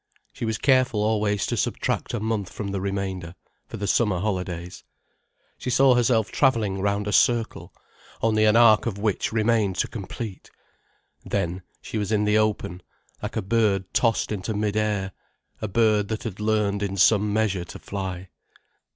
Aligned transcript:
She 0.33 0.45
was 0.45 0.57
careful 0.57 1.03
always 1.03 1.45
to 1.45 1.55
subtract 1.55 2.15
a 2.15 2.19
month 2.19 2.51
from 2.51 2.69
the 2.69 2.81
remainder, 2.81 3.35
for 3.67 3.77
the 3.77 3.85
summer 3.85 4.17
holidays. 4.19 4.83
She 5.59 5.69
saw 5.69 5.93
herself 5.93 6.31
travelling 6.31 6.81
round 6.81 7.05
a 7.07 7.11
circle, 7.11 7.71
only 8.19 8.45
an 8.45 8.55
arc 8.55 8.87
of 8.87 8.97
which 8.97 9.31
remained 9.31 9.75
to 9.75 9.87
complete. 9.87 10.49
Then, 11.23 11.61
she 11.83 11.99
was 11.99 12.11
in 12.11 12.23
the 12.25 12.39
open, 12.39 12.81
like 13.21 13.35
a 13.35 13.43
bird 13.43 13.93
tossed 13.93 14.31
into 14.31 14.55
mid 14.55 14.75
air, 14.75 15.11
a 15.61 15.67
bird 15.67 16.07
that 16.07 16.23
had 16.23 16.39
learned 16.39 16.81
in 16.81 16.97
some 16.97 17.31
measure 17.31 17.65
to 17.65 17.77
fly. 17.77 18.29